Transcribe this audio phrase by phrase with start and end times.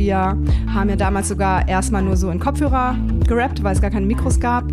[0.00, 0.34] wir
[0.72, 2.96] haben ja damals sogar erstmal nur so in Kopfhörer
[3.28, 4.64] gerappt, weil es gar keine Mikros gab.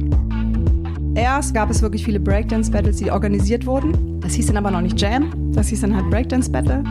[1.16, 4.22] Erst gab es wirklich viele Breakdance-Battles, die organisiert wurden.
[4.22, 6.82] Das hieß dann aber noch nicht Jam, das hieß dann halt Breakdance-Battle.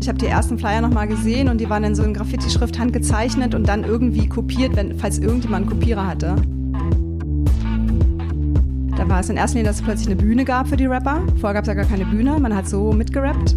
[0.00, 3.54] Ich habe die ersten Flyer nochmal gesehen und die waren in so in Graffiti-Schrift handgezeichnet
[3.56, 6.36] und dann irgendwie kopiert, wenn, falls irgendjemand einen Kopierer hatte.
[8.96, 11.20] Da war es in erster Linie, dass es plötzlich eine Bühne gab für die Rapper.
[11.40, 13.56] Vorher gab es ja gar keine Bühne, man hat so mitgerappt.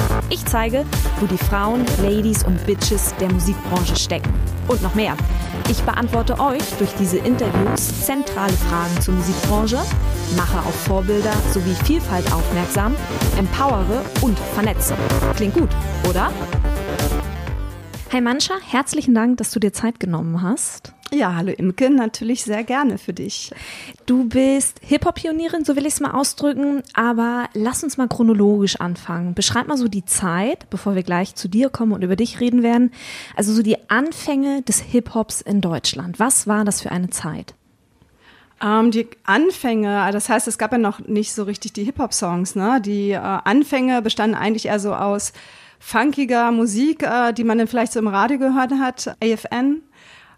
[0.29, 0.85] Ich zeige,
[1.19, 4.33] wo die Frauen, Ladies und Bitches der Musikbranche stecken.
[4.67, 5.15] Und noch mehr.
[5.69, 9.79] Ich beantworte euch durch diese Interviews zentrale Fragen zur Musikbranche,
[10.37, 12.95] mache auf Vorbilder sowie Vielfalt aufmerksam,
[13.37, 14.95] empowere und vernetze.
[15.35, 15.69] Klingt gut,
[16.09, 16.31] oder?
[18.11, 20.93] Hi Mancha, herzlichen Dank, dass du dir Zeit genommen hast.
[21.13, 23.51] Ja, hallo Imke, natürlich sehr gerne für dich.
[24.05, 29.33] Du bist Hip-Hop-Pionierin, so will ich es mal ausdrücken, aber lass uns mal chronologisch anfangen.
[29.33, 32.63] Beschreib mal so die Zeit, bevor wir gleich zu dir kommen und über dich reden
[32.63, 32.93] werden.
[33.35, 36.17] Also so die Anfänge des Hip-Hops in Deutschland.
[36.17, 37.55] Was war das für eine Zeit?
[38.63, 42.79] Ähm, die Anfänge, das heißt, es gab ja noch nicht so richtig die Hip-Hop-Songs, ne?
[42.79, 45.33] Die äh, Anfänge bestanden eigentlich eher so aus
[45.77, 49.81] funkiger Musik, äh, die man dann vielleicht so im Radio gehört hat, AFN.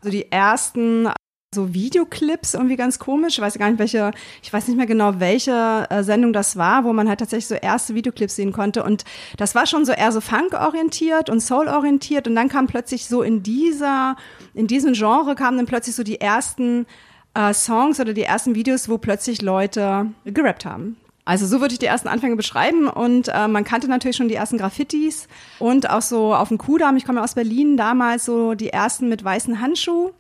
[0.04, 1.08] Also die ersten
[1.56, 3.36] so Videoclips irgendwie ganz komisch.
[3.38, 6.84] Ich weiß gar nicht, welche, ich weiß nicht mehr genau, welche äh, Sendung das war,
[6.84, 8.84] wo man halt tatsächlich so erste Videoclips sehen konnte.
[8.84, 9.06] Und
[9.38, 12.28] das war schon so eher so Funk-orientiert und Soul-orientiert.
[12.28, 14.18] Und dann kam plötzlich so in dieser,
[14.54, 16.86] in diesem Genre kamen dann plötzlich so die ersten
[17.34, 20.98] äh, Songs oder die ersten Videos, wo plötzlich Leute gerappt haben.
[21.26, 24.36] Also so würde ich die ersten Anfänge beschreiben und äh, man kannte natürlich schon die
[24.36, 28.56] ersten Graffitis und auch so auf dem Kudamm, ich komme ja aus Berlin, damals so
[28.56, 30.12] die ersten mit weißen Handschuh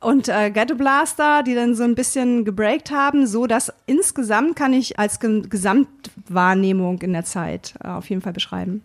[0.00, 4.72] und äh, Ghetto Blaster, die dann so ein bisschen gebreakt haben, so dass insgesamt kann
[4.72, 8.82] ich als Gesamtwahrnehmung in der Zeit äh, auf jeden Fall beschreiben.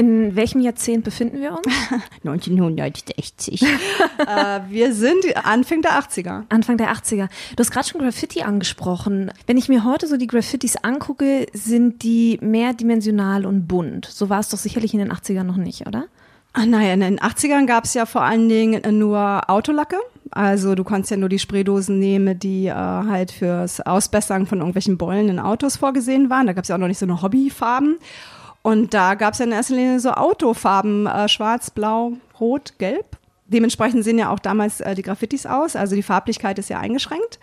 [0.00, 1.66] In welchem Jahrzehnt befinden wir uns?
[2.24, 3.62] 1960.
[3.62, 3.66] äh,
[4.70, 6.44] wir sind Anfang der 80er.
[6.48, 7.28] Anfang der 80er.
[7.54, 9.30] Du hast gerade schon Graffiti angesprochen.
[9.46, 14.06] Wenn ich mir heute so die Graffitis angucke, sind die mehrdimensional und bunt.
[14.06, 16.06] So war es doch sicherlich in den 80ern noch nicht, oder?
[16.54, 19.96] Ach, naja, in den 80ern gab es ja vor allen Dingen nur Autolacke.
[20.30, 24.96] Also du konntest ja nur die Spraydosen nehmen, die äh, halt fürs Ausbessern von irgendwelchen
[24.96, 26.46] Bollen in Autos vorgesehen waren.
[26.46, 27.98] Da gab es ja auch noch nicht so eine Hobbyfarben.
[28.62, 33.16] Und da gab es ja in erster Linie so Autofarben, äh, schwarz, blau, rot, gelb.
[33.46, 37.38] Dementsprechend sehen ja auch damals äh, die Graffitis aus, also die Farblichkeit ist ja eingeschränkt.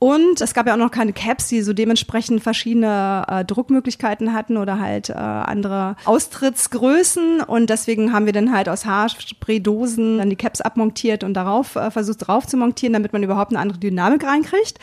[0.00, 4.56] Und es gab ja auch noch keine Caps, die so dementsprechend verschiedene äh, Druckmöglichkeiten hatten
[4.56, 7.42] oder halt äh, andere Austrittsgrößen.
[7.42, 11.90] Und deswegen haben wir dann halt aus Haarspraydosen dann die Caps abmontiert und darauf äh,
[11.90, 14.78] versucht drauf zu montieren, damit man überhaupt eine andere Dynamik reinkriegt.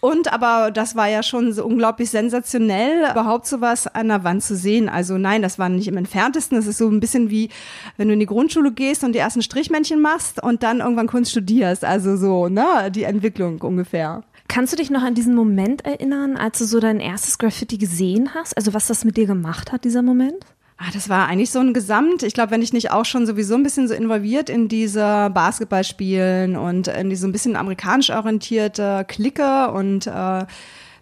[0.00, 4.56] Und aber das war ja schon so unglaublich sensationell, überhaupt sowas an der Wand zu
[4.56, 4.88] sehen.
[4.88, 6.56] Also nein, das war nicht im entferntesten.
[6.56, 7.50] Das ist so ein bisschen wie,
[7.98, 11.32] wenn du in die Grundschule gehst und die ersten Strichmännchen machst und dann irgendwann Kunst
[11.32, 11.84] studierst.
[11.84, 14.22] Also so, ne, die Entwicklung ungefähr.
[14.48, 18.34] Kannst du dich noch an diesen Moment erinnern, als du so dein erstes Graffiti gesehen
[18.34, 18.56] hast?
[18.56, 20.44] Also was das mit dir gemacht hat, dieser Moment?
[20.82, 22.22] Ah, das war eigentlich so ein Gesamt.
[22.22, 26.56] Ich glaube, wenn ich nicht auch schon sowieso ein bisschen so involviert in diese Basketballspielen
[26.56, 30.46] und in diese ein bisschen amerikanisch orientierte Clique und äh,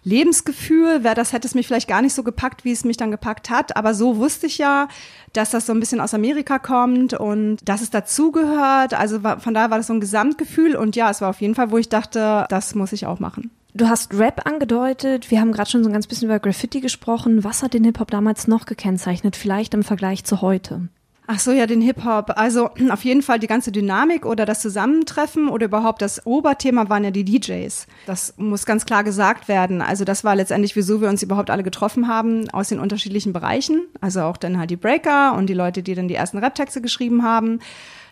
[0.03, 3.09] Lebensgefühl, wäre das hätte es mich vielleicht gar nicht so gepackt, wie es mich dann
[3.09, 3.77] gepackt hat.
[3.77, 4.89] Aber so wusste ich ja,
[5.31, 8.93] dass das so ein bisschen aus Amerika kommt und dass es dazugehört.
[8.93, 11.71] Also von daher war das so ein Gesamtgefühl und ja, es war auf jeden Fall,
[11.71, 13.49] wo ich dachte, das muss ich auch machen.
[13.73, 15.29] Du hast Rap angedeutet.
[15.29, 17.43] Wir haben gerade schon so ein ganz bisschen über Graffiti gesprochen.
[17.43, 20.89] Was hat den Hip-Hop damals noch gekennzeichnet, vielleicht im Vergleich zu heute?
[21.27, 22.31] Ach so, ja, den Hip-Hop.
[22.37, 27.03] Also auf jeden Fall die ganze Dynamik oder das Zusammentreffen oder überhaupt das Oberthema waren
[27.03, 27.85] ja die DJs.
[28.07, 29.83] Das muss ganz klar gesagt werden.
[29.83, 33.83] Also das war letztendlich, wieso wir uns überhaupt alle getroffen haben aus den unterschiedlichen Bereichen.
[34.01, 37.21] Also auch dann halt die Breaker und die Leute, die dann die ersten Rap-Texte geschrieben
[37.21, 37.59] haben.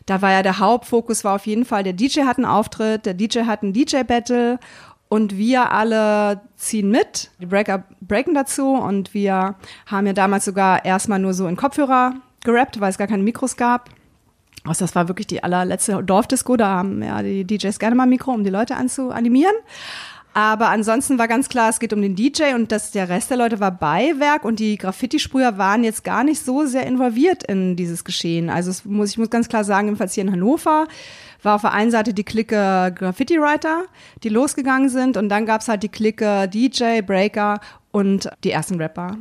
[0.07, 3.13] Da war ja der Hauptfokus war auf jeden Fall, der DJ hat einen Auftritt, der
[3.13, 4.57] DJ hat einen DJ-Battle
[5.09, 7.31] und wir alle ziehen mit.
[7.39, 9.55] Die Breaker breaken dazu und wir
[9.85, 13.57] haben ja damals sogar erstmal nur so in Kopfhörer gerappt, weil es gar keine Mikros
[13.57, 13.89] gab.
[14.65, 18.31] Also das war wirklich die allerletzte Dorfdisco, da haben ja die DJs gerne mal Mikro,
[18.31, 19.55] um die Leute anzuanimieren.
[20.37, 23.37] Aber ansonsten war ganz klar, es geht um den DJ und das, der Rest der
[23.37, 28.03] Leute war Beiwerk und die Graffiti-Sprüher waren jetzt gar nicht so sehr involviert in dieses
[28.03, 28.51] Geschehen.
[28.51, 30.87] Also es muss, ich muss ganz klar sagen, jedenfalls hier in Hannover
[31.41, 33.85] war auf der einen Seite die Clique Graffiti-Writer,
[34.21, 37.59] die losgegangen sind und dann gab's halt die Clique DJ, Breaker
[37.89, 39.17] und die ersten Rapper.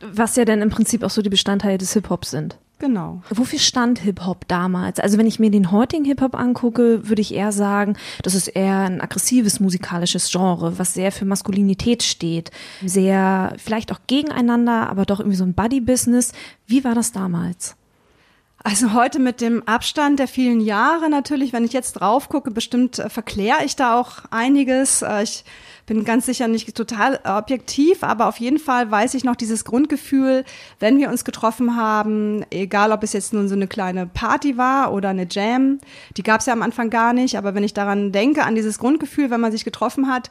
[0.00, 2.56] Was ja dann im Prinzip auch so die Bestandteile des Hip-Hops sind.
[2.78, 3.22] Genau.
[3.30, 4.98] Wofür stand Hip-Hop damals?
[4.98, 8.80] Also wenn ich mir den heutigen Hip-Hop angucke, würde ich eher sagen, das ist eher
[8.80, 12.50] ein aggressives musikalisches Genre, was sehr für Maskulinität steht.
[12.84, 16.32] Sehr vielleicht auch gegeneinander, aber doch irgendwie so ein Buddy-Business.
[16.66, 17.76] Wie war das damals?
[18.66, 22.98] Also heute mit dem Abstand der vielen Jahre natürlich, wenn ich jetzt drauf gucke, bestimmt
[22.98, 25.02] äh, verkläre ich da auch einiges.
[25.02, 25.44] Äh, ich
[25.86, 30.44] bin ganz sicher nicht total objektiv, aber auf jeden Fall weiß ich noch dieses Grundgefühl,
[30.80, 34.92] wenn wir uns getroffen haben, egal ob es jetzt nun so eine kleine Party war
[34.92, 35.78] oder eine Jam,
[36.16, 38.78] die gab es ja am Anfang gar nicht, aber wenn ich daran denke, an dieses
[38.78, 40.30] Grundgefühl, wenn man sich getroffen hat,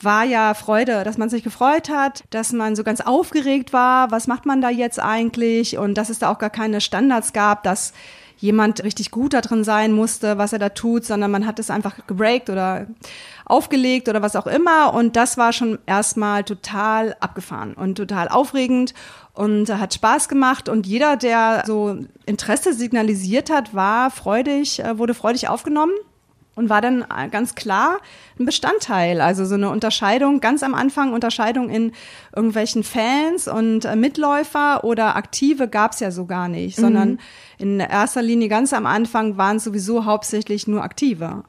[0.00, 4.26] war ja Freude, dass man sich gefreut hat, dass man so ganz aufgeregt war, was
[4.26, 5.78] macht man da jetzt eigentlich?
[5.78, 7.92] Und dass es da auch gar keine Standards gab, dass
[8.38, 11.70] jemand richtig gut da drin sein musste, was er da tut, sondern man hat es
[11.70, 12.86] einfach gebreakt oder
[13.44, 14.94] aufgelegt oder was auch immer.
[14.94, 18.94] Und das war schon erstmal total abgefahren und total aufregend
[19.34, 20.68] und hat Spaß gemacht.
[20.68, 25.92] Und jeder, der so Interesse signalisiert hat, war freudig, äh, wurde freudig aufgenommen
[26.54, 27.98] und war dann äh, ganz klar
[28.38, 29.20] ein Bestandteil.
[29.20, 31.92] Also so eine Unterscheidung, ganz am Anfang Unterscheidung in
[32.34, 36.82] irgendwelchen Fans und äh, Mitläufer oder Aktive gab es ja so gar nicht, mhm.
[36.82, 37.18] sondern
[37.58, 41.44] in erster Linie ganz am Anfang waren es sowieso hauptsächlich nur Aktive.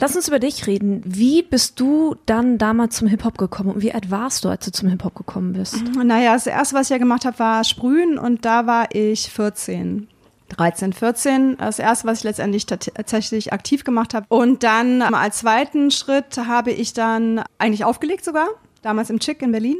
[0.00, 1.02] Lass uns über dich reden.
[1.04, 4.72] Wie bist du dann damals zum Hip-Hop gekommen und wie alt warst du, als du
[4.72, 5.82] zum Hip-Hop gekommen bist?
[5.94, 10.08] Naja, das erste, was ich ja gemacht habe, war Sprühen und da war ich 14.
[10.48, 14.26] 13, 14, das erste, was ich letztendlich tatsächlich aktiv gemacht habe.
[14.28, 18.48] Und dann als zweiten Schritt habe ich dann eigentlich aufgelegt sogar,
[18.82, 19.78] damals im Chick in Berlin,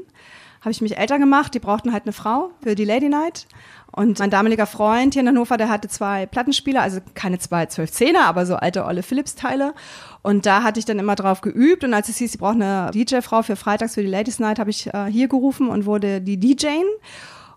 [0.63, 3.47] habe ich mich älter gemacht, die brauchten halt eine Frau für die Lady Night
[3.95, 7.93] und mein damaliger Freund hier in Hannover, der hatte zwei Plattenspieler, also keine zwei zwölf
[7.93, 9.75] Zehner, aber so alte Olle Philips-Teile.
[10.23, 11.85] Und da hatte ich dann immer drauf geübt.
[11.85, 14.71] Und als es hieß, sie braucht eine DJ-Frau für Freitags für die Ladies Night, habe
[14.71, 16.85] ich äh, hier gerufen und wurde die DJin.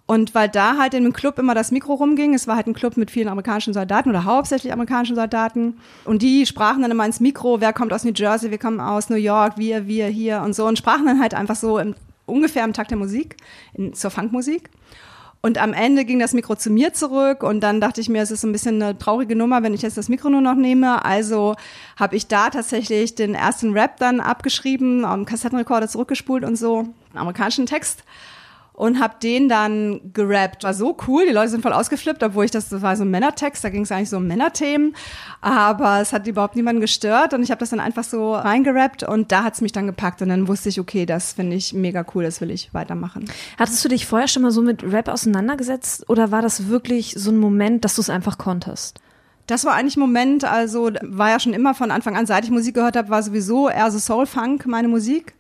[0.08, 2.74] Und weil da halt in dem Club immer das Mikro rumging, es war halt ein
[2.74, 5.78] Club mit vielen amerikanischen Soldaten oder hauptsächlich amerikanischen Soldaten.
[6.04, 9.10] Und die sprachen dann immer ins Mikro, wer kommt aus New Jersey, wir kommen aus
[9.10, 10.68] New York, wir, wir hier und so.
[10.68, 11.96] Und sprachen dann halt einfach so im,
[12.26, 13.38] ungefähr im Takt der Musik,
[13.74, 14.70] in, zur Funkmusik.
[15.46, 18.32] Und am Ende ging das Mikro zu mir zurück und dann dachte ich mir, es
[18.32, 21.06] ist ein bisschen eine traurige Nummer, wenn ich jetzt das Mikro nur noch nehme.
[21.06, 21.56] Also
[21.98, 26.94] habe ich da tatsächlich den ersten Rap dann abgeschrieben, am Kassettenrekorder zurückgespult und so, einen
[27.14, 28.04] amerikanischen Text
[28.76, 30.64] und habe den dann gerappt.
[30.64, 33.12] War so cool, die Leute sind voll ausgeflippt, obwohl ich das, das war so ein
[33.12, 34.96] Männertext, da ging es eigentlich so um Männerthemen,
[35.42, 39.32] aber es hat überhaupt niemanden gestört und ich habe das dann einfach so reingerappt und
[39.32, 42.24] da hat's mich dann gepackt und dann wusste ich, okay, das finde ich mega cool,
[42.24, 43.26] das will ich weitermachen.
[43.58, 47.32] Hattest du dich vorher schon mal so mit Rap auseinandergesetzt oder war das wirklich so
[47.32, 49.00] ein Moment, dass du es einfach konntest?
[49.48, 52.52] Das war eigentlich ein Moment, also war ja schon immer von Anfang an, seit ich
[52.52, 55.36] Musik gehört habe, war sowieso eher so Soul-Funk meine Musik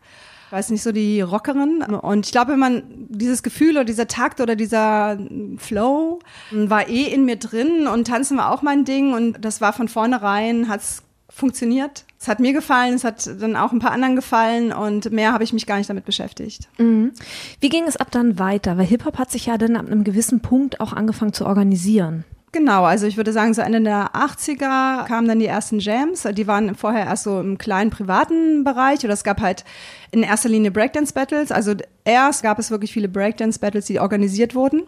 [0.56, 1.82] weiß nicht, so die Rockerin.
[1.82, 5.20] Und ich glaube, man dieses Gefühl oder dieser Takt oder dieser
[5.58, 6.20] Flow
[6.52, 9.90] war eh in mir drin und tanzen war auch mein Ding und das war von
[9.90, 12.06] vornherein, hat's funktioniert.
[12.18, 15.44] Es hat mir gefallen, es hat dann auch ein paar anderen gefallen und mehr habe
[15.44, 16.70] ich mich gar nicht damit beschäftigt.
[16.78, 17.12] Mhm.
[17.60, 18.78] Wie ging es ab dann weiter?
[18.78, 22.24] Weil Hip-Hop hat sich ja dann ab einem gewissen Punkt auch angefangen zu organisieren.
[22.56, 26.24] Genau, also ich würde sagen, so Ende der 80er kamen dann die ersten Jams.
[26.24, 29.66] Die waren vorher erst so im kleinen privaten Bereich oder es gab halt
[30.12, 31.52] in erster Linie Breakdance-Battles.
[31.52, 31.74] Also
[32.06, 34.84] erst gab es wirklich viele Breakdance-Battles, die organisiert wurden.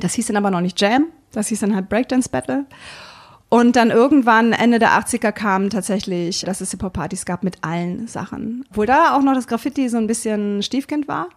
[0.00, 2.66] Das hieß dann aber noch nicht Jam, das hieß dann halt Breakdance-Battle.
[3.48, 8.66] Und dann irgendwann Ende der 80er kam tatsächlich, dass es Hip-Hop-Partys gab mit allen Sachen.
[8.68, 11.30] Obwohl da auch noch das Graffiti so ein bisschen Stiefkind war.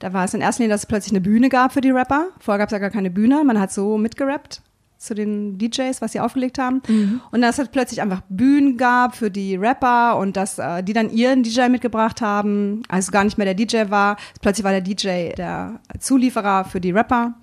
[0.00, 2.30] Da war es in erster Linie, dass es plötzlich eine Bühne gab für die Rapper.
[2.40, 4.62] Vorher gab es ja gar keine Bühne, man hat so mitgerappt
[5.06, 6.82] zu den DJs, was sie aufgelegt haben.
[6.86, 7.20] Mhm.
[7.30, 11.10] Und dass es plötzlich einfach Bühnen gab für die Rapper und dass äh, die dann
[11.10, 12.82] ihren DJ mitgebracht haben.
[12.88, 14.16] Also gar nicht mehr der DJ war.
[14.40, 17.34] Plötzlich war der DJ der Zulieferer für die Rapper.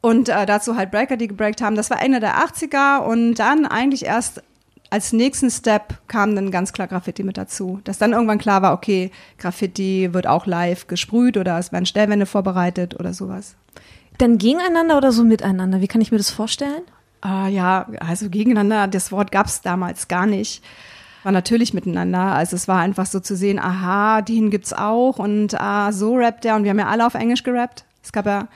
[0.00, 1.74] Und äh, dazu halt Breaker, die gebreakt haben.
[1.74, 4.42] Das war Ende der 80er und dann eigentlich erst
[4.90, 7.80] als nächsten Step kam dann ganz klar Graffiti mit dazu.
[7.84, 12.26] Dass dann irgendwann klar war, okay, Graffiti wird auch live gesprüht oder es werden Stellwände
[12.26, 13.54] vorbereitet oder sowas.
[14.18, 15.80] Dann gegeneinander oder so miteinander?
[15.80, 16.82] Wie kann ich mir das vorstellen?
[17.20, 20.62] Ah, ja, also gegeneinander, das Wort gab es damals gar nicht.
[21.22, 22.18] War natürlich miteinander.
[22.18, 26.44] Also es war einfach so zu sehen, aha, den gibt's auch und ah, so rappt
[26.44, 27.84] der und wir haben ja alle auf Englisch gerappt.
[28.02, 28.48] Es gab ja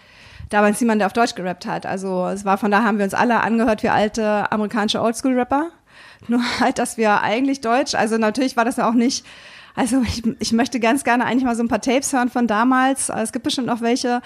[0.48, 1.86] damals niemand, der auf Deutsch gerappt hat.
[1.86, 5.70] Also es war von da haben wir uns alle angehört wie alte amerikanische Oldschool-Rapper.
[6.28, 9.26] Nur halt, dass wir eigentlich Deutsch, also natürlich war das ja auch nicht
[9.74, 13.08] Also ich, ich möchte ganz gerne eigentlich mal so ein paar Tapes hören von damals.
[13.08, 14.20] Es gibt bestimmt noch welche.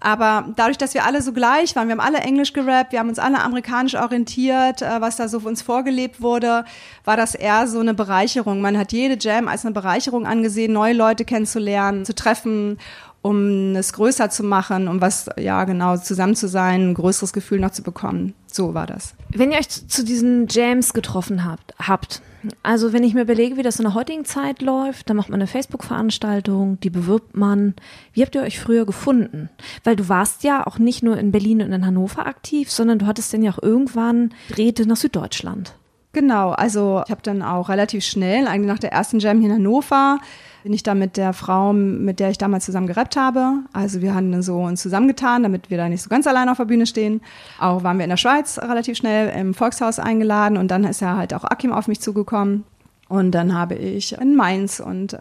[0.00, 3.08] Aber dadurch, dass wir alle so gleich waren, wir haben alle Englisch gerappt, wir haben
[3.08, 6.64] uns alle amerikanisch orientiert, äh, was da so für uns vorgelebt wurde,
[7.04, 8.60] war das eher so eine Bereicherung.
[8.60, 12.78] Man hat jede Jam als eine Bereicherung angesehen, neue Leute kennenzulernen, zu treffen
[13.26, 17.58] um es größer zu machen, um was, ja genau, zusammen zu sein, ein größeres Gefühl
[17.58, 18.34] noch zu bekommen.
[18.46, 19.14] So war das.
[19.30, 22.22] Wenn ihr euch zu diesen Jams getroffen habt, habt,
[22.62, 25.40] also wenn ich mir überlege, wie das in der heutigen Zeit läuft, dann macht man
[25.40, 27.74] eine Facebook-Veranstaltung, die bewirbt man.
[28.12, 29.50] Wie habt ihr euch früher gefunden?
[29.82, 33.06] Weil du warst ja auch nicht nur in Berlin und in Hannover aktiv, sondern du
[33.06, 35.74] hattest dann ja auch irgendwann Räte nach Süddeutschland.
[36.12, 39.56] Genau, also ich habe dann auch relativ schnell, eigentlich nach der ersten Jam hier in
[39.56, 40.18] Hannover,
[40.66, 43.60] bin ich da mit der Frau, mit der ich damals zusammen gerappt habe.
[43.72, 46.64] Also wir haben so uns zusammengetan, damit wir da nicht so ganz allein auf der
[46.64, 47.20] Bühne stehen.
[47.60, 51.16] Auch waren wir in der Schweiz relativ schnell im Volkshaus eingeladen und dann ist ja
[51.16, 52.64] halt auch Akim auf mich zugekommen.
[53.08, 55.18] Und dann habe ich in Mainz und äh,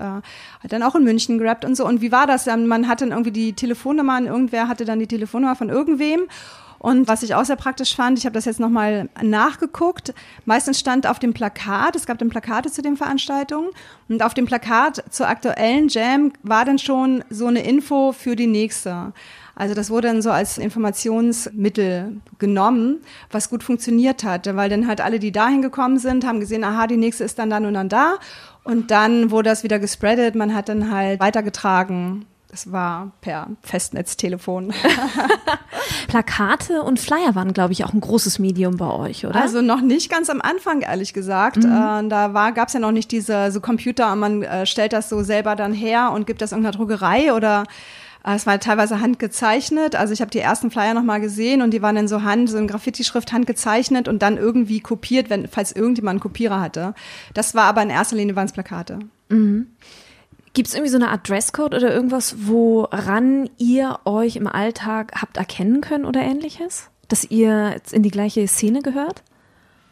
[0.68, 1.86] dann auch in München gerappt und so.
[1.86, 2.48] Und wie war das?
[2.48, 6.22] Man hatte dann irgendwie die Telefonnummer, irgendwer hatte dann die Telefonnummer von irgendwem.
[6.80, 10.14] Und was ich auch sehr praktisch fand, ich habe das jetzt nochmal nachgeguckt,
[10.46, 13.70] meistens stand auf dem Plakat, es gab dann Plakate zu den Veranstaltungen,
[14.08, 18.48] und auf dem Plakat zur aktuellen Jam war dann schon so eine Info für die
[18.48, 19.14] nächste.
[19.56, 22.98] Also das wurde dann so als Informationsmittel genommen,
[23.32, 26.88] was gut funktioniert hat, weil dann halt alle, die dahin gekommen sind, haben gesehen, aha,
[26.88, 28.16] die nächste ist dann dann und dann da.
[28.66, 34.74] Und dann wurde das wieder gespreadet, man hat dann halt weitergetragen, es war per Festnetztelefon.
[36.08, 39.40] Plakate und Flyer waren, glaube ich, auch ein großes Medium bei euch, oder?
[39.40, 41.58] Also noch nicht ganz am Anfang, ehrlich gesagt.
[41.58, 41.66] Mhm.
[41.66, 45.24] Äh, da gab es ja noch nicht diese so Computer man äh, stellt das so
[45.24, 47.64] selber dann her und gibt das irgendeiner Druckerei oder
[48.26, 49.96] äh, es war teilweise handgezeichnet.
[49.96, 52.50] Also ich habe die ersten Flyer noch mal gesehen und die waren in so Hand,
[52.50, 56.94] so in Graffiti-Schrift handgezeichnet und dann irgendwie kopiert, wenn, falls irgendjemand einen Kopierer hatte.
[57.34, 59.00] Das war aber in erster Linie waren es Plakate.
[59.30, 59.68] Mhm.
[60.56, 65.36] Gibt es irgendwie so eine Art Dresscode oder irgendwas, woran ihr euch im Alltag habt
[65.36, 66.90] erkennen können oder ähnliches?
[67.10, 69.22] Dass ihr jetzt in die gleiche Szene gehört?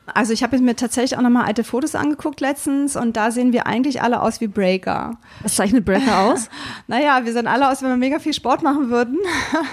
[0.05, 3.67] Also ich habe mir tatsächlich auch nochmal alte Fotos angeguckt letztens und da sehen wir
[3.67, 5.17] eigentlich alle aus wie Breaker.
[5.41, 6.50] Was zeichnet Breaker aus?
[6.88, 9.17] naja, wir sehen alle aus, wenn wir mega viel Sport machen würden.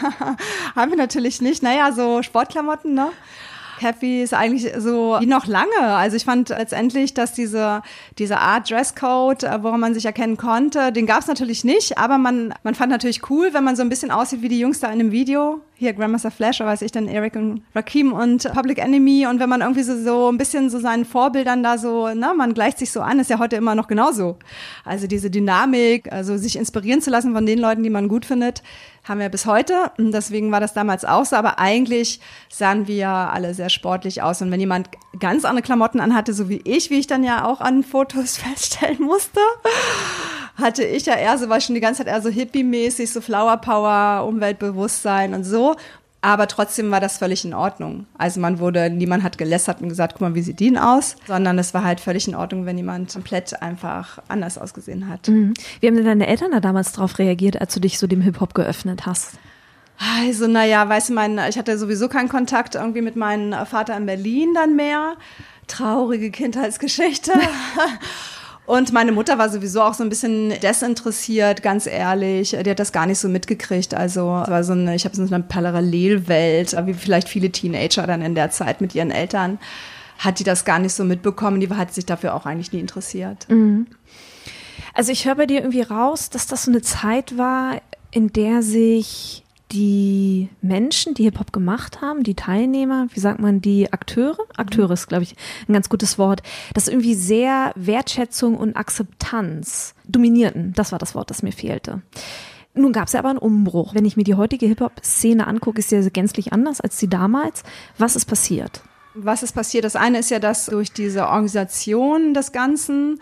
[0.75, 1.63] Haben wir natürlich nicht.
[1.63, 3.13] Naja, so Sportklamotten, ne?
[3.83, 5.81] Happy ist eigentlich so wie noch lange.
[5.81, 7.83] Also ich fand letztendlich, dass diese,
[8.19, 12.19] diese Art Dresscode, äh, woran man sich erkennen konnte, den gab es natürlich nicht, aber
[12.19, 14.89] man, man fand natürlich cool, wenn man so ein bisschen aussieht wie die Jungs da
[14.89, 15.61] in einem Video.
[15.81, 19.27] Hier Grandmaster Flash, weiß ich dann, Eric und Rakim und Public Enemy.
[19.27, 22.53] Und wenn man irgendwie so, so ein bisschen so seinen Vorbildern da so, na, man
[22.53, 24.37] gleicht sich so an, ist ja heute immer noch genauso.
[24.85, 28.63] Also diese Dynamik, also sich inspirieren zu lassen von den Leuten, die man gut findet,
[29.05, 29.91] haben wir bis heute.
[29.97, 31.35] Und deswegen war das damals auch so.
[31.37, 32.21] Aber eigentlich
[32.51, 34.43] sahen wir alle sehr sportlich aus.
[34.43, 37.63] Und wenn jemand ganz andere Klamotten anhatte, so wie ich, wie ich dann ja auch
[37.63, 39.41] an Fotos feststellen musste,
[40.61, 43.57] hatte ich ja eher so, war schon die ganze Zeit eher so hippie-mäßig, so Flower
[43.59, 45.77] Power, Umweltbewusstsein und so.
[46.23, 48.07] Aber trotzdem war das völlig in Ordnung.
[48.19, 51.17] Also man wurde, niemand hat gelästert und gesagt, guck mal, wie sieht die denn aus?
[51.27, 55.29] Sondern es war halt völlig in Ordnung, wenn jemand komplett einfach anders ausgesehen hat.
[55.29, 55.55] Mhm.
[55.81, 58.55] Wie haben denn deine Eltern da damals drauf reagiert, als du dich so dem Hip-Hop
[58.55, 59.39] geöffnet hast?
[60.19, 64.07] Also, naja, weißt du, mein, ich hatte sowieso keinen Kontakt irgendwie mit meinem Vater in
[64.07, 65.15] Berlin dann mehr.
[65.69, 67.33] Traurige Kindheitsgeschichte.
[68.71, 72.51] Und meine Mutter war sowieso auch so ein bisschen desinteressiert, ganz ehrlich.
[72.51, 73.95] Die hat das gar nicht so mitgekriegt.
[73.95, 78.23] Also es war so eine, ich habe so eine Parallelwelt, wie vielleicht viele Teenager dann
[78.23, 79.59] in der Zeit mit ihren Eltern,
[80.19, 81.59] hat die das gar nicht so mitbekommen.
[81.59, 83.49] Die hat sich dafür auch eigentlich nie interessiert.
[83.49, 83.89] Mhm.
[84.95, 87.81] Also ich höre bei dir irgendwie raus, dass das so eine Zeit war,
[88.13, 93.93] in der sich die Menschen, die Hip-Hop gemacht haben, die Teilnehmer, wie sagt man, die
[93.93, 95.37] Akteure, Akteure ist, glaube ich,
[95.69, 96.43] ein ganz gutes Wort,
[96.75, 100.73] dass irgendwie sehr Wertschätzung und Akzeptanz dominierten.
[100.75, 102.03] Das war das Wort, das mir fehlte.
[102.75, 103.95] Nun gab es ja aber einen Umbruch.
[103.95, 107.63] Wenn ich mir die heutige Hip-Hop-Szene angucke, ist sie gänzlich anders als die damals.
[107.99, 108.83] Was ist passiert?
[109.15, 109.85] Was ist passiert?
[109.85, 113.19] Das eine ist ja, dass durch diese Organisation des Ganzen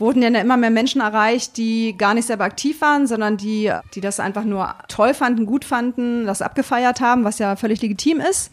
[0.00, 4.00] wurden ja immer mehr Menschen erreicht, die gar nicht selber aktiv waren, sondern die, die
[4.00, 8.50] das einfach nur toll fanden, gut fanden, das abgefeiert haben, was ja völlig legitim ist.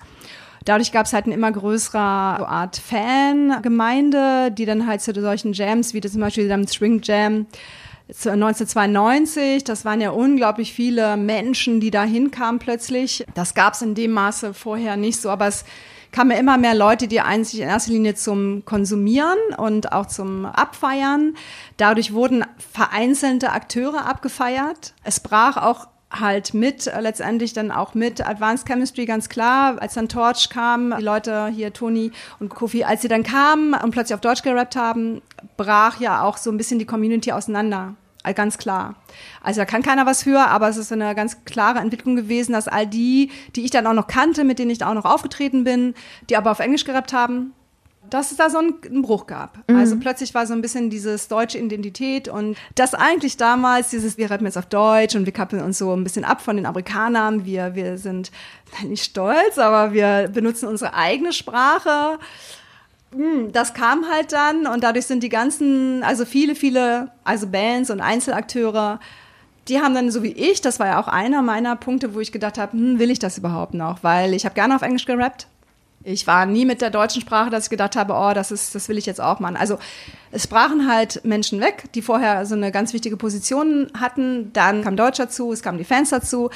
[0.66, 5.54] Dadurch gab es halt eine immer größere so Art Fangemeinde, die dann halt zu solchen
[5.54, 7.46] Jams, wie zum Beispiel dem Swing Jam
[8.10, 13.26] 1992, das waren ja unglaublich viele Menschen, die da hinkamen plötzlich.
[13.34, 15.66] Das gab es in dem Maße vorher nicht so, aber es
[16.12, 21.36] kamen immer mehr Leute, die eigentlich in erster Linie zum Konsumieren und auch zum Abfeiern.
[21.78, 24.94] Dadurch wurden vereinzelte Akteure abgefeiert.
[25.04, 29.96] Es brach auch halt mit, äh, letztendlich dann auch mit Advanced Chemistry ganz klar, als
[29.96, 34.16] dann Torch kam, die Leute hier, Toni und Kofi, als sie dann kamen und plötzlich
[34.16, 35.22] auf Deutsch gerappt haben,
[35.58, 37.96] brach ja auch so ein bisschen die Community auseinander.
[38.24, 38.96] Äh, ganz klar.
[39.42, 42.68] Also da kann keiner was für, aber es ist eine ganz klare Entwicklung gewesen, dass
[42.68, 45.64] all die, die ich dann auch noch kannte, mit denen ich da auch noch aufgetreten
[45.64, 45.94] bin,
[46.30, 47.54] die aber auf Englisch gerappt haben,
[48.10, 49.58] dass es da so einen, einen Bruch gab.
[49.70, 49.78] Mhm.
[49.78, 54.32] Also plötzlich war so ein bisschen dieses deutsche Identität und das eigentlich damals, dieses, wir
[54.32, 57.46] rappen jetzt auf Deutsch und wir kappeln uns so ein bisschen ab von den Amerikanern.
[57.46, 58.32] Wir, wir sind
[58.84, 62.20] nicht stolz, aber wir benutzen unsere eigene Sprache.
[63.12, 67.90] Hm, das kam halt dann und dadurch sind die ganzen, also viele, viele, also Bands
[67.90, 69.00] und Einzelakteure,
[69.68, 72.32] die haben dann so wie ich, das war ja auch einer meiner Punkte, wo ich
[72.32, 74.04] gedacht habe, hm, will ich das überhaupt noch?
[74.04, 75.48] Weil ich habe gerne auf Englisch gerappt
[76.08, 78.88] ich war nie mit der deutschen Sprache, dass ich gedacht habe, oh, das ist, das
[78.88, 79.58] will ich jetzt auch machen.
[79.58, 79.78] Also
[80.32, 84.54] es sprachen halt Menschen weg, die vorher so eine ganz wichtige Position hatten.
[84.54, 86.50] Dann kam Deutsch dazu, es kamen die Fans dazu.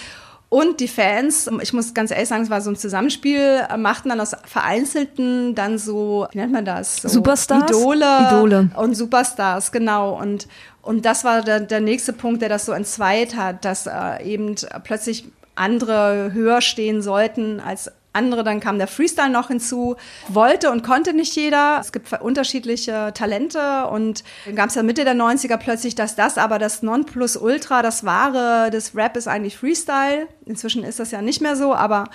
[0.54, 4.20] Und die Fans, ich muss ganz ehrlich sagen, es war so ein Zusammenspiel, machten dann
[4.20, 6.98] aus Vereinzelten dann so, wie nennt man das?
[6.98, 7.72] So Superstars?
[7.72, 8.70] Idole, Idole.
[8.76, 10.20] Und Superstars, genau.
[10.20, 10.50] Und,
[10.82, 14.56] und das war der, der nächste Punkt, der das so entzweit hat, dass äh, eben
[14.84, 15.24] plötzlich
[15.56, 19.96] andere höher stehen sollten als andere, dann kam der Freestyle noch hinzu.
[20.28, 21.80] Wollte und konnte nicht jeder.
[21.80, 26.38] Es gibt unterschiedliche Talente und dann gab es ja Mitte der 90er plötzlich, dass das
[26.38, 30.28] aber das Nonplusultra, das Wahre des Rap ist eigentlich Freestyle.
[30.46, 32.06] Inzwischen ist das ja nicht mehr so, aber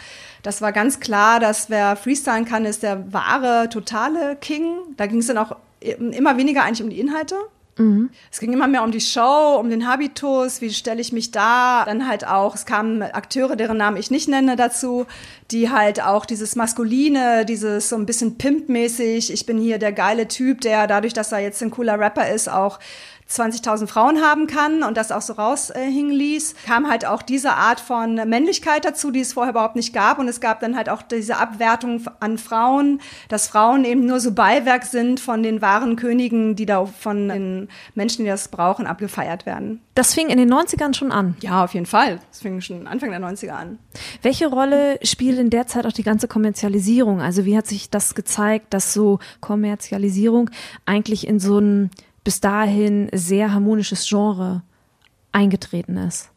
[0.43, 4.79] das war ganz klar, dass wer freestylen kann, ist der wahre, totale King.
[4.97, 7.37] Da ging es dann auch immer weniger eigentlich um die Inhalte,
[7.79, 8.11] Mhm.
[8.33, 11.85] Es ging immer mehr um die Show, um den Habitus, wie stelle ich mich da.
[11.85, 15.07] Dann halt auch, es kamen Akteure, deren Namen ich nicht nenne, dazu,
[15.51, 20.27] die halt auch dieses Maskuline, dieses so ein bisschen Pimp-mäßig, ich bin hier der geile
[20.27, 22.79] Typ, der dadurch, dass er jetzt ein cooler Rapper ist, auch
[23.29, 27.55] 20.000 Frauen haben kann und das auch so raushingen äh, ließ, kam halt auch diese
[27.55, 30.19] Art von Männlichkeit dazu, die es vorher überhaupt nicht gab.
[30.19, 34.33] Und es gab dann halt auch diese Abwertung an Frauen, dass Frauen eben nur so
[34.33, 39.45] Beiwerk sind von den wahren Königen, die da von den Menschen, die das brauchen, abgefeiert
[39.45, 39.81] werden.
[39.97, 41.37] Das fing in den 90ern schon an?
[41.41, 42.21] Ja, auf jeden Fall.
[42.31, 43.79] Das fing schon Anfang der 90er an.
[44.23, 47.21] Welche Rolle spielt in der Zeit auch die ganze Kommerzialisierung?
[47.21, 50.51] Also wie hat sich das gezeigt, dass so Kommerzialisierung
[50.85, 51.91] eigentlich in so ein
[52.27, 54.63] bis dahin sehr harmonisches Genre
[55.31, 56.29] eingetreten ist?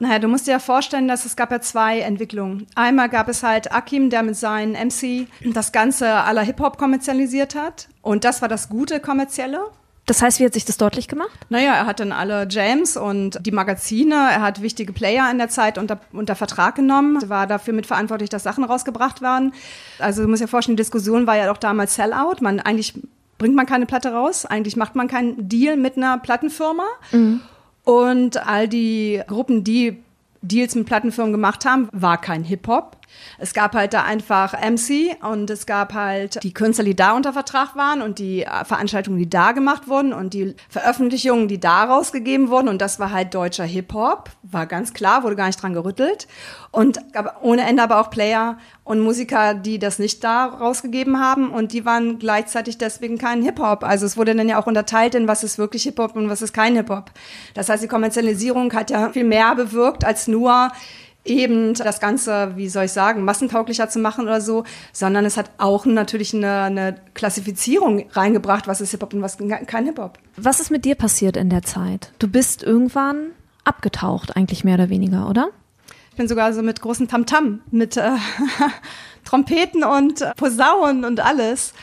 [0.00, 2.66] Naja, du musst dir ja vorstellen, dass es gab ja zwei Entwicklungen.
[2.74, 7.86] Einmal gab es halt Akim, der mit seinen MC das Ganze aller Hip-Hop kommerzialisiert hat.
[8.02, 9.60] Und das war das gute Kommerzielle.
[10.06, 11.38] Das heißt, wie hat sich das deutlich gemacht?
[11.50, 15.50] Naja, er hat dann alle Jams und die Magazine, er hat wichtige Player in der
[15.50, 19.52] Zeit unter, unter Vertrag genommen, war dafür mitverantwortlich, dass Sachen rausgebracht waren.
[20.00, 22.36] Also du musst dir vorstellen, die Diskussion war ja doch damals Sellout.
[22.40, 22.94] Man eigentlich
[23.38, 24.46] bringt man keine Platte raus.
[24.46, 26.86] Eigentlich macht man keinen Deal mit einer Plattenfirma.
[27.12, 27.40] Mhm.
[27.84, 30.02] Und all die Gruppen, die
[30.42, 32.96] Deals mit Plattenfirmen gemacht haben, war kein Hip-Hop.
[33.38, 37.32] Es gab halt da einfach MC und es gab halt die Künstler, die da unter
[37.32, 41.84] Vertrag waren und die äh, Veranstaltungen, die da gemacht wurden und die Veröffentlichungen, die da
[41.84, 42.68] rausgegeben wurden.
[42.68, 46.26] Und das war halt deutscher Hip-Hop, war ganz klar, wurde gar nicht dran gerüttelt.
[46.70, 51.50] Und gab ohne Ende aber auch Player und Musiker, die das nicht da rausgegeben haben
[51.50, 53.82] und die waren gleichzeitig deswegen kein Hip-Hop.
[53.82, 56.52] Also es wurde dann ja auch unterteilt in was ist wirklich Hip-Hop und was ist
[56.52, 57.10] kein Hip-Hop.
[57.54, 60.70] Das heißt, die Kommerzialisierung hat ja viel mehr bewirkt als nur
[61.26, 65.50] eben das Ganze, wie soll ich sagen, massentauglicher zu machen oder so, sondern es hat
[65.58, 70.18] auch natürlich eine, eine Klassifizierung reingebracht, was ist Hip-Hop und was kein Hip-Hop.
[70.36, 72.12] Was ist mit dir passiert in der Zeit?
[72.18, 73.32] Du bist irgendwann
[73.64, 75.48] abgetaucht, eigentlich mehr oder weniger, oder?
[76.10, 78.12] Ich bin sogar so mit großen Tamtam, -Tam, mit äh,
[79.24, 81.74] Trompeten und äh, Posaunen und alles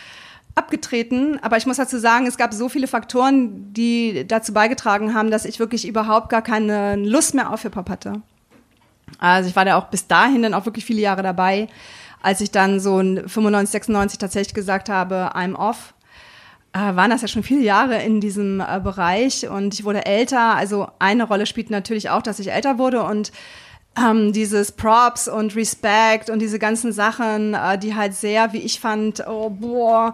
[0.56, 1.40] abgetreten.
[1.42, 5.46] Aber ich muss dazu sagen, es gab so viele Faktoren, die dazu beigetragen haben, dass
[5.46, 8.22] ich wirklich überhaupt gar keine Lust mehr auf Hip-Hop hatte.
[9.20, 11.68] Also ich war da auch bis dahin dann auch wirklich viele Jahre dabei,
[12.22, 15.94] als ich dann so 95, 96 tatsächlich gesagt habe, I'm off.
[16.74, 20.56] Äh, waren das ja schon viele Jahre in diesem äh, Bereich und ich wurde älter.
[20.56, 23.32] Also eine Rolle spielt natürlich auch, dass ich älter wurde und
[23.96, 28.80] ähm, dieses Props und Respect und diese ganzen Sachen, äh, die halt sehr, wie ich
[28.80, 30.14] fand, oh boah,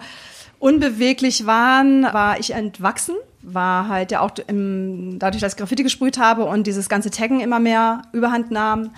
[0.59, 6.17] unbeweglich waren, war ich entwachsen war halt ja auch im, dadurch, dass ich Graffiti gesprüht
[6.17, 8.91] habe und dieses ganze Taggen immer mehr überhand nahm.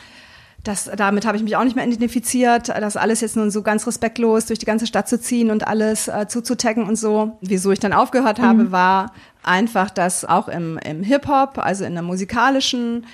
[0.63, 3.87] Das, damit habe ich mich auch nicht mehr identifiziert, das alles jetzt nun so ganz
[3.87, 7.37] respektlos durch die ganze Stadt zu ziehen und alles äh, zuzutaggen und so.
[7.41, 8.71] Wieso ich dann aufgehört habe, mhm.
[8.71, 13.07] war einfach, dass auch im, im Hip-Hop, also in der musikalischen,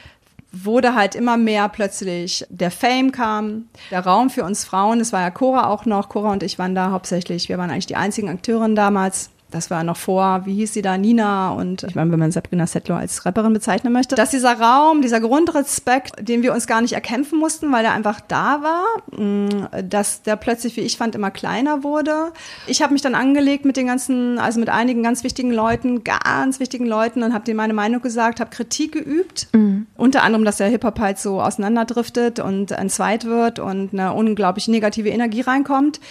[0.52, 5.22] wurde halt immer mehr plötzlich der Fame kam, der Raum für uns Frauen, es war
[5.22, 8.30] ja Cora auch noch, Cora und ich waren da hauptsächlich, wir waren eigentlich die einzigen
[8.30, 12.20] Akteurinnen damals das war noch vor, wie hieß sie da, Nina und ich meine, wenn
[12.20, 16.68] man Sabrina Settler als Rapperin bezeichnen möchte, dass dieser Raum, dieser Grundrespekt, den wir uns
[16.68, 20.98] gar nicht erkämpfen mussten, weil er einfach da war, mm, dass der plötzlich, wie ich
[20.98, 22.34] fand, immer kleiner wurde.
[22.68, 26.60] Ich habe mich dann angelegt mit den ganzen, also mit einigen ganz wichtigen Leuten, ganz
[26.60, 29.88] wichtigen Leuten und habe denen meine Meinung gesagt, habe Kritik geübt, mhm.
[29.96, 35.10] unter anderem, dass der Hip-Hop halt so auseinanderdriftet und entzweit wird und eine unglaublich negative
[35.10, 36.02] Energie reinkommt.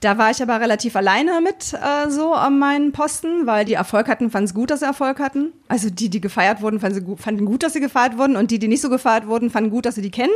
[0.00, 4.08] Da war ich aber relativ alleine mit äh, so an meinen Posten, weil die Erfolg
[4.08, 5.52] hatten, fanden es gut, dass sie Erfolg hatten.
[5.66, 8.60] Also die, die gefeiert wurden, fanden, gut, fanden gut, dass sie gefeiert wurden und die,
[8.60, 10.32] die nicht so gefeiert wurden, fanden gut, dass sie die kennen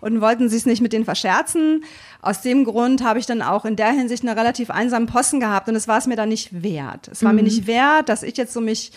[0.00, 1.84] und wollten sich nicht mit denen verscherzen.
[2.22, 5.68] Aus dem Grund habe ich dann auch in der Hinsicht einen relativ einsamen Posten gehabt
[5.68, 7.08] und es war es mir dann nicht wert.
[7.08, 7.36] Es war mhm.
[7.36, 8.92] mir nicht wert, dass ich jetzt so mich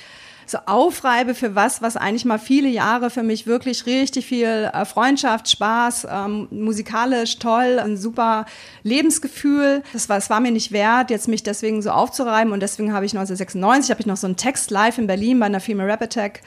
[0.49, 4.85] so aufreibe für was, was eigentlich mal viele Jahre für mich wirklich richtig viel äh,
[4.85, 8.45] Freundschaft, Spaß, ähm, musikalisch toll, ein super
[8.83, 9.83] Lebensgefühl.
[9.93, 13.05] Das war, es war mir nicht wert, jetzt mich deswegen so aufzureiben und deswegen habe
[13.05, 16.01] ich 1996 habe ich noch so einen Text live in Berlin bei einer Female Rap
[16.01, 16.41] Attack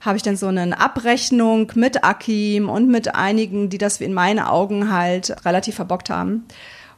[0.00, 4.40] habe ich dann so eine Abrechnung mit Akim und mit einigen, die das in meinen
[4.40, 6.46] Augen halt relativ verbockt haben.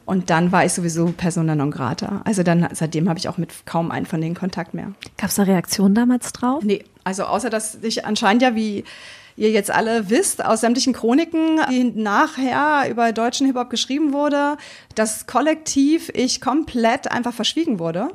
[0.09, 2.23] Und dann war ich sowieso persona non grata.
[2.25, 4.93] Also dann, seitdem habe ich auch mit kaum einen von denen Kontakt mehr.
[5.19, 6.65] Gab es eine Reaktion damals drauf?
[6.65, 8.85] Nee, also außer, dass ich anscheinend ja, wie
[9.37, 14.57] ihr jetzt alle wisst, aus sämtlichen Chroniken, die nachher über deutschen Hip-Hop geschrieben wurde,
[14.95, 18.09] dass kollektiv ich komplett einfach verschwiegen wurde.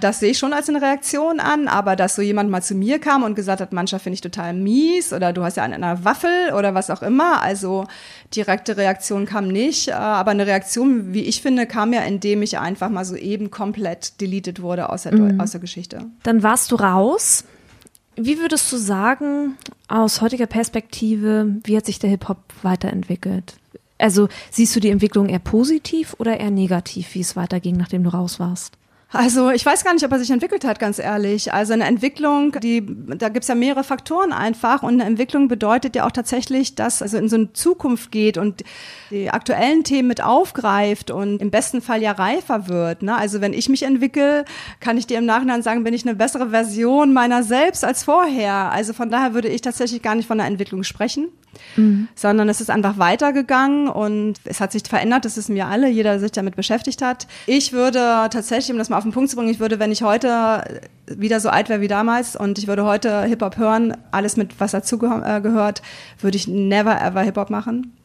[0.00, 2.98] Das sehe ich schon als eine Reaktion an, aber dass so jemand mal zu mir
[2.98, 6.04] kam und gesagt hat, Mannschaft finde ich total mies oder du hast ja an einer
[6.04, 7.86] Waffel oder was auch immer, also
[8.34, 12.58] direkte Reaktion kam nicht, äh, aber eine Reaktion, wie ich finde, kam ja, indem ich
[12.58, 15.40] einfach mal so eben komplett deleted wurde aus der, mhm.
[15.40, 16.06] aus der Geschichte.
[16.22, 17.44] Dann warst du raus.
[18.16, 23.54] Wie würdest du sagen, aus heutiger Perspektive, wie hat sich der Hip-Hop weiterentwickelt?
[23.98, 28.10] Also siehst du die Entwicklung eher positiv oder eher negativ, wie es weiterging, nachdem du
[28.10, 28.77] raus warst?
[29.10, 31.54] Also ich weiß gar nicht, ob er sich entwickelt hat, ganz ehrlich.
[31.54, 32.84] Also eine Entwicklung, die,
[33.16, 37.16] da gibt's ja mehrere Faktoren einfach und eine Entwicklung bedeutet ja auch tatsächlich, dass also
[37.16, 38.64] in so eine Zukunft geht und
[39.10, 43.02] die aktuellen Themen mit aufgreift und im besten Fall ja reifer wird.
[43.02, 43.16] Ne?
[43.16, 44.44] Also wenn ich mich entwickle,
[44.80, 48.70] kann ich dir im Nachhinein sagen, bin ich eine bessere Version meiner selbst als vorher.
[48.72, 51.28] Also von daher würde ich tatsächlich gar nicht von einer Entwicklung sprechen.
[51.76, 52.08] Mhm.
[52.14, 56.20] sondern es ist einfach weitergegangen und es hat sich verändert, das wissen wir alle, jeder
[56.20, 57.26] sich damit beschäftigt hat.
[57.46, 60.02] Ich würde tatsächlich, um das mal auf den Punkt zu bringen, ich würde, wenn ich
[60.02, 64.60] heute wieder so alt wäre wie damals und ich würde heute Hip-Hop hören, alles mit
[64.60, 65.82] was dazu äh, gehört,
[66.20, 67.97] würde ich never ever Hip-Hop machen.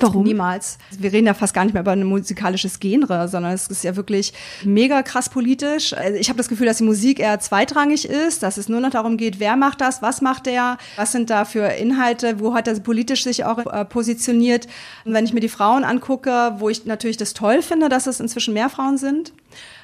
[0.00, 0.24] Warum?
[0.24, 0.78] Niemals.
[0.96, 3.96] Wir reden ja fast gar nicht mehr über ein musikalisches Genre, sondern es ist ja
[3.96, 4.32] wirklich
[4.64, 5.92] mega krass politisch.
[5.92, 8.90] Also ich habe das Gefühl, dass die Musik eher zweitrangig ist, dass es nur noch
[8.90, 12.68] darum geht, wer macht das, was macht der, was sind da für Inhalte, wo hat
[12.68, 14.66] er politisch sich auch äh, positioniert.
[15.04, 18.20] Und wenn ich mir die Frauen angucke, wo ich natürlich das toll finde, dass es
[18.20, 19.32] inzwischen mehr Frauen sind,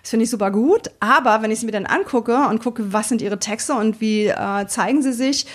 [0.03, 0.91] das finde ich super gut.
[1.01, 4.27] Aber wenn ich sie mir dann angucke und gucke, was sind ihre Texte und wie
[4.27, 5.47] äh, zeigen sie sich,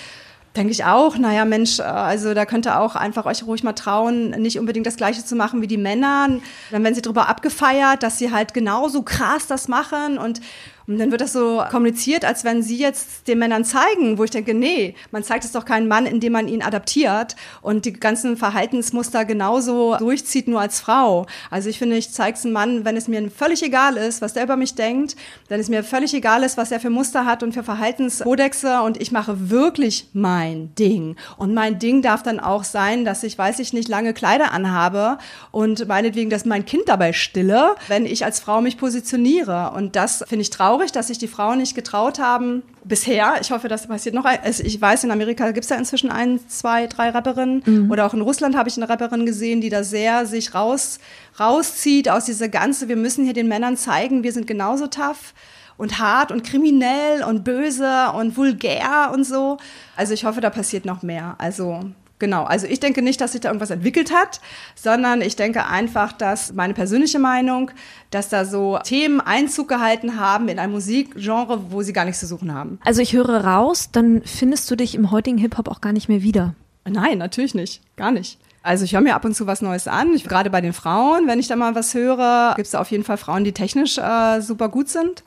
[0.56, 3.74] denke ich auch, naja, Mensch, äh, also da könnt ihr auch einfach euch ruhig mal
[3.74, 6.28] trauen, nicht unbedingt das Gleiche zu machen wie die Männer.
[6.72, 10.42] Dann werden sie darüber abgefeiert, dass sie halt genauso krass das machen und
[10.90, 14.32] und dann wird das so kommuniziert, als wenn sie jetzt den Männern zeigen, wo ich
[14.32, 18.38] denke, nee, man zeigt es doch keinen Mann, indem man ihn adaptiert und die ganzen
[18.38, 21.28] Verhaltensmuster genauso durchzieht, nur als Frau.
[21.52, 24.34] Also ich finde, ich zeige es einem Mann, wenn es mir völlig egal ist, was
[24.34, 25.16] der über mich denkt,
[25.48, 29.00] wenn es mir völlig egal ist, was er für Muster hat und für Verhaltenskodexe und
[29.00, 31.18] ich mache wirklich mein Ding.
[31.38, 35.20] Und mein Ding darf dann auch sein, dass ich, weiß ich nicht, lange Kleider anhabe
[35.52, 39.74] und meinetwegen, dass mein Kind dabei stille, wenn ich als Frau mich positioniere.
[39.76, 43.36] Und das finde ich traurig traurig, dass sich die Frauen nicht getraut haben, bisher.
[43.42, 44.26] Ich hoffe, das passiert noch.
[44.26, 47.64] Also ich weiß, in Amerika gibt es ja inzwischen ein, zwei, drei Rapperinnen.
[47.66, 47.92] Mhm.
[47.92, 51.00] Oder auch in Russland habe ich eine Rapperin gesehen, die da sehr sich raus,
[51.40, 55.34] rauszieht aus dieser ganze, wir müssen hier den Männern zeigen, wir sind genauso tough
[55.78, 59.58] und hart und kriminell und böse und vulgär und so.
[59.96, 61.36] Also ich hoffe, da passiert noch mehr.
[61.40, 64.42] Also Genau, also ich denke nicht, dass sich da irgendwas entwickelt hat,
[64.76, 67.72] sondern ich denke einfach, dass meine persönliche Meinung,
[68.12, 72.28] dass da so Themen Einzug gehalten haben in ein Musikgenre, wo sie gar nichts zu
[72.28, 72.80] suchen haben.
[72.84, 76.22] Also ich höre raus, dann findest du dich im heutigen Hip-Hop auch gar nicht mehr
[76.22, 76.56] wieder.
[76.86, 78.38] Nein, natürlich nicht, gar nicht.
[78.62, 80.14] Also ich höre mir ab und zu was Neues an.
[80.14, 83.06] Ich, gerade bei den Frauen, wenn ich da mal was höre, gibt es auf jeden
[83.06, 85.24] Fall Frauen, die technisch äh, super gut sind.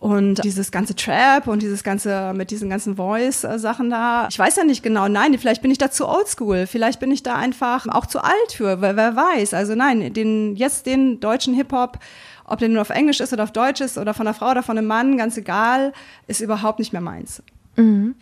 [0.00, 4.62] Und dieses ganze Trap und dieses ganze, mit diesen ganzen Voice-Sachen da, ich weiß ja
[4.62, 8.06] nicht genau, nein, vielleicht bin ich da zu oldschool, vielleicht bin ich da einfach auch
[8.06, 9.54] zu alt für, wer, wer weiß.
[9.54, 11.98] Also nein, den, jetzt den deutschen Hip-Hop,
[12.44, 14.62] ob der nur auf Englisch ist oder auf Deutsch ist oder von einer Frau oder
[14.62, 15.92] von einem Mann, ganz egal,
[16.28, 17.42] ist überhaupt nicht mehr meins.
[17.74, 18.14] Mhm.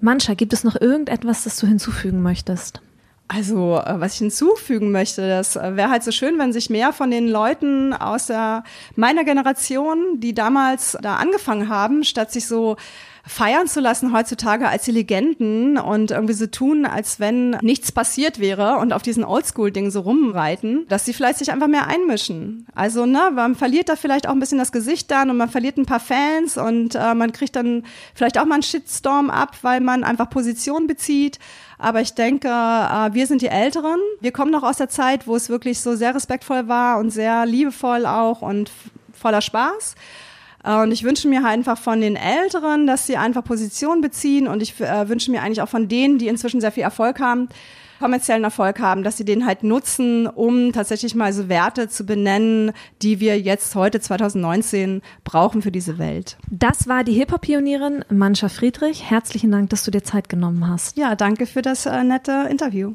[0.00, 2.82] Mancha, gibt es noch irgendetwas, das du hinzufügen möchtest?
[3.34, 6.92] Also, äh, was ich hinzufügen möchte, das äh, wäre halt so schön, wenn sich mehr
[6.92, 8.64] von den Leuten aus der,
[8.94, 12.76] meiner Generation, die damals da angefangen haben, statt sich so
[13.24, 18.40] feiern zu lassen heutzutage als die Legenden und irgendwie so tun, als wenn nichts passiert
[18.40, 22.66] wäre und auf diesen Oldschool-Ding so rumreiten, dass sie vielleicht sich einfach mehr einmischen.
[22.74, 25.76] Also, ne, man verliert da vielleicht auch ein bisschen das Gesicht dann und man verliert
[25.76, 29.80] ein paar Fans und äh, man kriegt dann vielleicht auch mal einen Shitstorm ab, weil
[29.80, 31.38] man einfach Position bezieht.
[31.78, 33.98] Aber ich denke, äh, wir sind die Älteren.
[34.20, 37.46] Wir kommen noch aus der Zeit, wo es wirklich so sehr respektvoll war und sehr
[37.46, 38.70] liebevoll auch und
[39.12, 39.94] voller Spaß.
[40.64, 44.48] Äh, und ich wünsche mir halt einfach von den Älteren, dass sie einfach Position beziehen.
[44.48, 47.48] Und ich äh, wünsche mir eigentlich auch von denen, die inzwischen sehr viel Erfolg haben,
[48.00, 52.72] kommerziellen Erfolg haben, dass sie den halt nutzen, um tatsächlich mal so Werte zu benennen,
[53.00, 56.36] die wir jetzt heute 2019 brauchen für diese Welt.
[56.50, 59.08] Das war die Hip-Hop-Pionierin Mancha Friedrich.
[59.08, 60.96] Herzlichen Dank, dass du dir Zeit genommen hast.
[60.96, 62.94] Ja, danke für das äh, nette Interview.